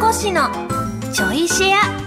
[0.00, 0.50] こ氏の
[1.12, 2.06] ちょいシェア。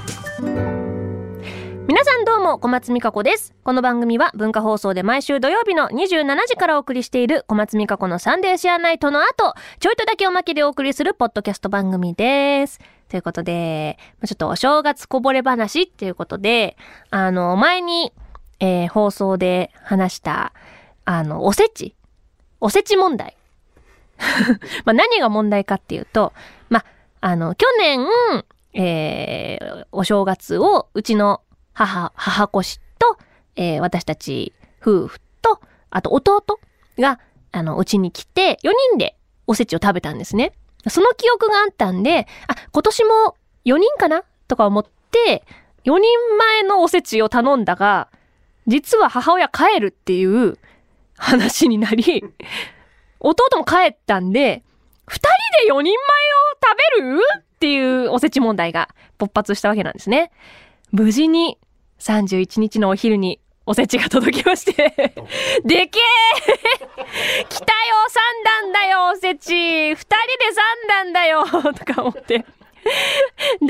[1.88, 3.56] 皆さんどうも小松美香子です。
[3.64, 12.80] この番組は文化放送で毎週土曜日の27時からお送りしている小松美香子のサンデーシェアナイトの後ちょいとだけおまけでお送りするポッドキャスト番組です。
[13.10, 16.78] ということでちょっとお正月こぼれ話っていうことで
[17.10, 18.14] あの前に、
[18.60, 20.54] えー放送で話した
[21.06, 21.96] あのおせち。
[22.62, 23.36] おせち問題。
[24.86, 26.34] まあ何が問題かっていうと、
[26.70, 26.86] まあ、
[27.22, 28.08] あの、去年、
[28.74, 31.42] えー、お正月をうちの
[31.74, 33.18] 母、母子と、
[33.56, 36.44] えー私たち夫婦と、あと弟
[36.98, 37.20] が、
[37.52, 40.54] あの、うちに来て、4人でおせちを食べたんですね。
[40.88, 44.24] その記憶があったんで、あ、今年も4人かな？
[44.48, 45.44] とか思って、
[45.86, 48.10] 4人前のおせちを頼んだが、
[48.68, 50.58] 実は母親帰るっていう
[51.18, 52.24] 話になり、
[53.20, 54.64] 弟も帰ったんで、
[55.10, 55.96] 二人で4人前を
[56.64, 57.22] 食べる？
[57.40, 60.32] っていうおせち問題が勃発したわけなんですね。
[60.92, 61.58] 無事に
[62.00, 64.74] 31日のお昼におせちが届きまして、
[65.66, 70.06] でけえ来たよ三段だよおせち二人で
[70.54, 72.40] 三段だよとか思って。
[72.40, 72.46] だい
[73.62, 73.66] た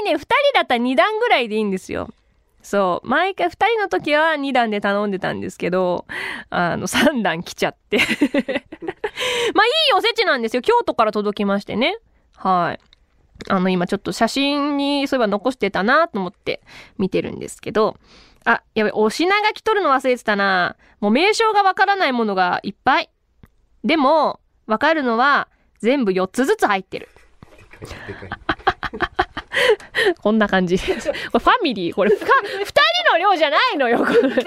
[0.00, 2.10] いね、二人だったら二段ぐらいでいいんですよ。
[2.62, 3.08] そう。
[3.08, 6.06] 毎回二人の時は二段で頼んでたんですけど、
[6.50, 7.98] あの、三段来ちゃって。
[7.98, 10.62] まあ、いいおせちなんですよ。
[10.62, 11.96] 京都から届きましてね。
[12.36, 12.80] はい。
[13.48, 16.60] あの、今ちょっと写真にそういえば残してたなと思って
[16.98, 17.96] 見てるんですけど、
[18.44, 23.10] あ、やべ、お品書き取るの忘れてたなもう名称がわからないものがいっぱい。
[23.84, 25.48] でも、わかるのは
[25.80, 27.08] 全部4つずつ入ってる。
[30.22, 30.78] こんな感じ。
[30.80, 32.26] これファミリーこれ二人
[33.12, 33.98] の量じゃないのよ。
[33.98, 34.46] これ結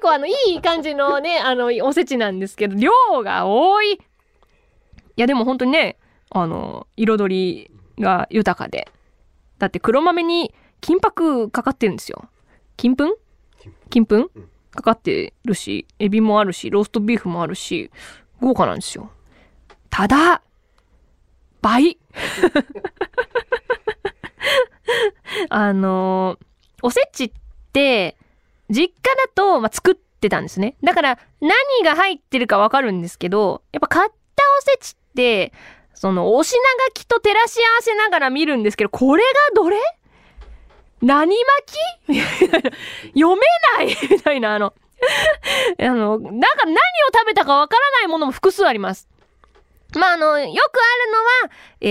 [0.00, 2.90] 構あのいい感じのね、あのおせちなんですけど、量
[3.22, 3.92] が多い。
[3.94, 3.98] い
[5.16, 5.98] やでも本当にね、
[6.30, 8.88] あの、彩りが豊かで。
[9.58, 12.28] だって黒豆に金箔かかってるんですよ。
[12.76, 13.16] 金粉？
[13.90, 14.30] 金粉
[14.72, 17.90] かかってるし、エビもあるし、ローストビーフもあるし、
[18.40, 19.10] 豪華なんですよ。
[19.90, 20.42] ただ、
[21.60, 21.98] 倍
[25.48, 26.38] あの
[26.82, 27.32] おせちっ
[27.72, 28.16] て、
[28.70, 30.74] 実家だと、まあ、作ってたんですね。
[30.82, 31.52] だから、何
[31.84, 35.52] が入ってるかわかるんですけど、やっぱ買ったおせちって、
[35.94, 39.28] その、お品書きと照らし合わせながら見るんですけど、これが
[39.62, 39.76] どれ？
[41.02, 41.74] 何巻
[42.08, 42.20] き？
[43.18, 43.42] 読め
[43.78, 43.96] ない？
[44.10, 44.74] みたいな、あの、
[45.80, 46.76] あの、なんか何を
[47.12, 49.08] 食べたかわからないものも複数あります。
[49.96, 51.88] まあ、あの、よくあるのは、え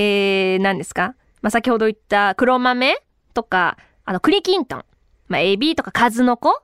[0.57, 1.15] ー、何ですか？
[1.41, 2.97] まあ、先ほど言った黒豆
[3.33, 4.85] とか、あの、栗きんとん。
[5.27, 6.61] まあ、エビとか数の子。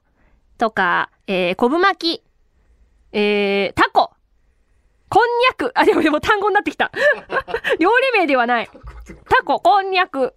[0.57, 2.23] とか、えー、昆布巻き、
[3.11, 4.11] えー、タコ、
[5.09, 5.71] こんにゃく。
[5.75, 6.91] あ、でもでも単語になってきた。
[7.79, 8.69] 料理名ではない。
[9.29, 10.33] タコ、こんにゃく、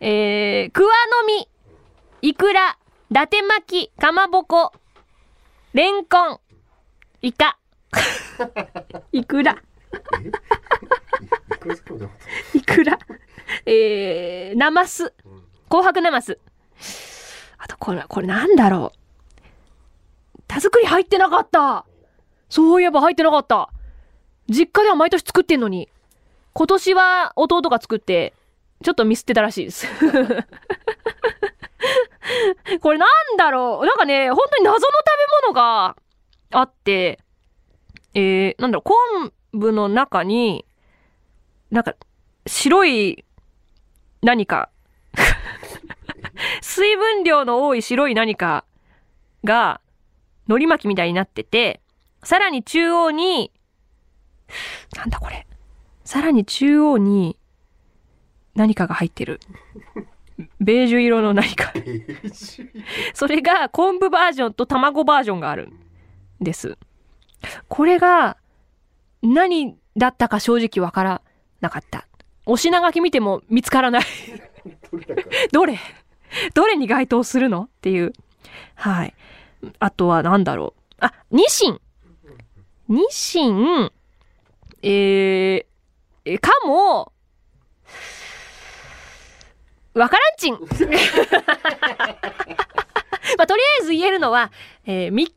[0.00, 0.88] えー、クワ
[1.22, 1.48] の実、
[2.20, 2.78] イクラ、
[3.10, 4.72] 伊達巻き、かまぼこ、
[5.72, 6.40] レンコン、
[7.22, 7.58] イカ、
[9.10, 9.56] イクラ、
[12.54, 12.98] イクラ、
[13.66, 15.12] えー、ナマス、
[15.72, 16.38] 紅白ナマス。
[17.56, 18.98] あと、これ、これなんだろう。
[20.46, 21.86] 田作り入ってなかった
[22.50, 23.70] そういえば入ってなかった
[24.50, 25.88] 実家では毎年作ってんのに。
[26.52, 28.34] 今年は弟が作って、
[28.84, 29.86] ちょっとミスってたらしいです。
[32.82, 35.96] これなんだろうなんかね、本当に謎の食べ物が
[36.50, 37.18] あって、
[38.12, 40.66] えー、なんだろう、昆布の中に、
[41.70, 41.94] なんか、
[42.46, 43.24] 白い
[44.20, 44.68] 何か、
[46.72, 48.64] 水分量の多い白い何か
[49.44, 49.82] が、
[50.48, 51.82] 海苔巻きみたいになってて、
[52.22, 53.52] さらに中央に、
[54.96, 55.46] なんだこれ。
[56.02, 57.36] さらに中央に、
[58.54, 59.38] 何かが入ってる。
[60.60, 61.74] ベージュ色の何か。
[63.12, 66.78] それが昆布バージョンと卵バージョンがあるんです。
[67.68, 68.38] これが
[69.20, 71.22] 何だったか正直わから
[71.60, 72.08] なかった。
[72.46, 74.02] お品書き見ても見つからない。
[75.52, 75.78] どれ？
[76.54, 77.62] どれに該当するの？
[77.64, 78.12] っていう。
[78.74, 79.14] はい。
[79.78, 80.82] あとは何だろう。
[81.00, 81.80] あ、ニシン。
[82.88, 83.90] ニシン、
[84.82, 85.64] えー、
[86.24, 87.12] えかも、
[89.94, 90.54] わからんちん。
[93.38, 94.50] まあ、とりあえず言えるのは、
[94.84, 95.32] えー、3日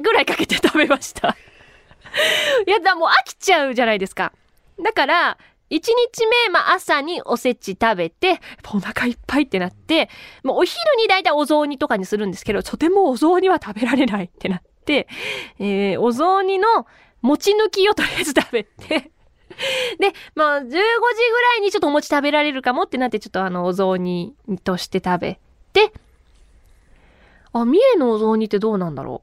[0.00, 1.36] ぐらいかけて食べました。
[2.66, 4.32] いや、だもう飽きちゃうじゃないですか。
[4.82, 5.38] だから、
[5.72, 8.40] 1日目、まあ、朝におせち食べて、
[8.74, 10.10] お腹いっぱいってなって、
[10.44, 15.08] もうお昼に大体お雑煮とかにするんですけど、とてもお雑煮は食べられないってなって、
[15.58, 16.66] えー、お雑煮の
[17.22, 19.10] 餅抜きをとりあえず食べて、
[19.98, 20.82] で、まあ、15時ぐら
[21.58, 24.34] いにちょっとお餅食べられるかもってなって、ちょっとあの、お雑煮
[24.64, 25.40] として食べ
[25.72, 25.90] て、
[27.54, 29.22] あ、三重のお雑煮ってどうなんだろ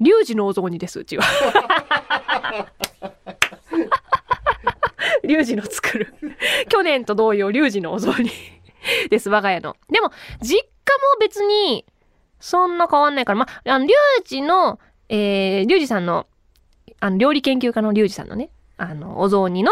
[0.00, 0.04] う。
[0.04, 1.24] リュウジのお雑煮です、うちは。
[5.30, 6.14] リュウジの作る。
[6.68, 8.30] 去年と同様、リュウジのお雑煮
[9.10, 9.76] です、我が家の。
[9.88, 10.10] でも、
[10.40, 10.66] 実家も
[11.20, 11.86] 別に、
[12.40, 13.90] そんな変わんないから、まあ、リュウ
[14.24, 16.26] ジの、えー、リュウジさんの、
[16.98, 19.70] あの、料理研究家のリュウジさんのね、あの、お雑煮の、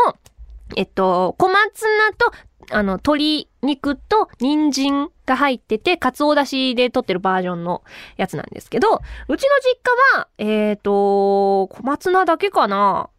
[0.77, 2.33] えっと、小松菜と、
[2.71, 7.83] あの、鶏肉と人参が入ってて、かつおだしで取ってるバージョンの
[8.17, 13.11] やつなんですけど、うちの実家は、えっ、と、小松菜だけかな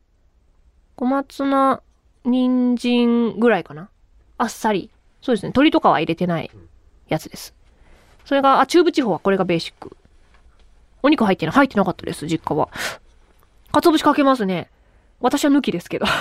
[0.96, 1.82] 小松菜、
[2.26, 3.90] 人参ぐらいかな
[4.38, 4.92] あっさり。
[5.22, 5.50] そうですね。
[5.50, 6.50] 鶏とかは入れてない
[7.08, 7.54] やつです。
[8.26, 9.96] それが、あ、中部地方はこれがベーシック。
[11.02, 12.70] お肉入ってない入ってなかったです、実家は。
[13.72, 14.70] 鰹節かけますね。
[15.20, 16.06] 私は抜きですけど。
[16.06, 16.12] で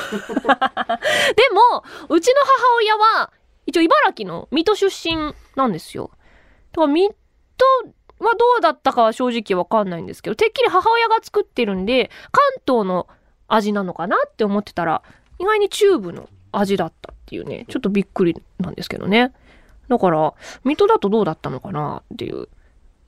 [0.51, 3.33] も、うちの母親は、
[3.67, 6.11] 一応茨城の水戸出身なんですよ。
[6.73, 7.15] だから水
[7.57, 13.09] 戸はどうだったかは正直わかんないんですけど、てっきり母親が作ってるんで、関東の
[13.47, 15.03] 味なのかなって思ってたら、
[15.39, 19.33] 意外に中部の味だったっていうね、ちょっとびっくりなんですけどね。
[19.89, 22.49] だから、水戸だとどうだったのかなっていう。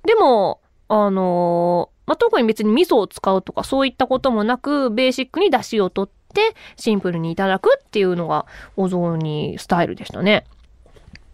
[0.04, 10.44] でも、あのーまあ、特に別に味噌を使うとかそういったこともなく、ベーシックに出汁を取って、シンプルにいただくっていうのが、お雑煮スタイルでしたね。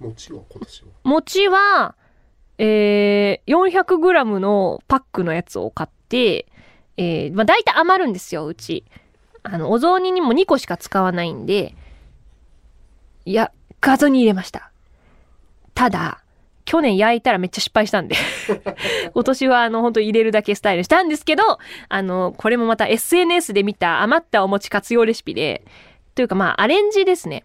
[0.00, 0.88] 餅は今年は？
[1.04, 1.94] 餅は、
[2.58, 6.46] えー、400g のパックのやつを買って、
[6.99, 8.84] えー、まあ、大体余るんですよ、うち。
[9.52, 11.75] あの、お雑煮にも2個しか使わないんで、
[13.25, 14.70] いや、画像に入れました。
[15.75, 16.22] ただ、
[16.64, 18.16] 去年焼いたらめっちゃ失敗したんで。
[19.14, 21.43] 今年はあの、本当入れるだけスタイルしたんですけど、
[21.88, 25.64] あの、これもまた SNS で見た余ったお餅活用レシピで、
[26.14, 27.44] というかまあ、アレンジですね。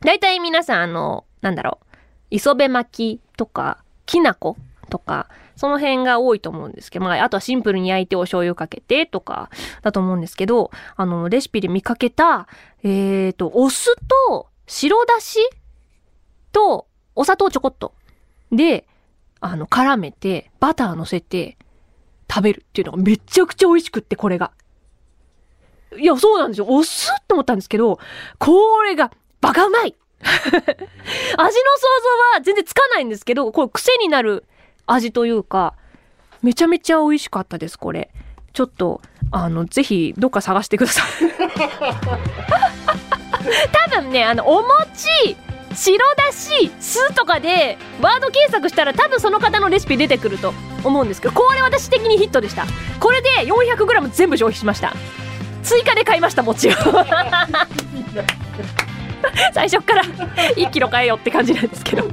[0.00, 1.96] 大体皆さんあの、なんだろう、
[2.30, 4.56] 磯辺巻きとか、きな粉
[4.90, 5.28] とか、
[5.60, 9.50] その辺が多いと思うんですけど、まあ、あとはシンプルに焼いてお醤油かけてとか、
[9.82, 12.48] だと思うんですけど、あの、レシピで見かけた、
[12.82, 13.94] えーと、お酢
[14.26, 15.38] と白だし
[16.50, 17.92] とお砂糖ちょこっと
[18.50, 18.86] で、
[19.40, 21.58] あの、絡めて、バター乗せて
[22.30, 24.52] 食べるっていうのがめちゃくちゃ美味しくって、これが。
[25.94, 26.68] いや、そうなんですよ。
[26.70, 27.98] お酢って思ったんですけど、
[28.38, 29.12] これが
[29.42, 30.72] バカうまい 味の想
[31.36, 31.48] 像
[32.36, 34.46] は全然つかないんですけど、これ癖になる
[34.86, 35.74] 味というか、
[36.42, 38.10] めちゃめちゃ美味しかったです、これ。
[38.52, 39.00] ちょっと、
[39.30, 41.06] あの、ぜひ、どっか探してください。
[43.72, 45.36] 多分ね、あの、お餅、
[45.74, 50.52] 白だし、酢とかで、ワード検索したら多分その方のレシピ出てくると
[50.82, 52.66] 思うんですけど、これ私的にヒットでした。
[52.98, 54.94] これで 400g 全部消費しました。
[55.62, 56.72] 追加で買いました、餅を。
[59.54, 62.08] 最初から1キロ買えよって感じなんですけど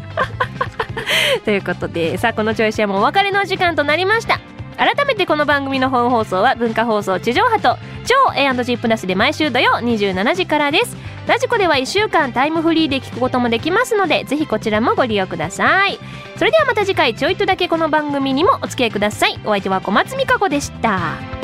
[1.46, 4.40] ということでさあこのチョイシェアもお別れの時間となりました。
[4.78, 10.96] 改めてこの番組の本放送は文化放送地上波と超 A&G プラスで毎週土曜27時からです。
[11.26, 16.00] ラジコでは1週間タイムフリーで聞くこともできますのでぜひこちらもご利用ください。
[16.38, 19.40] それではまた次回ちょいとだけこの番組にもお付き合いください。
[19.44, 21.37] お相手は小松美香子でした。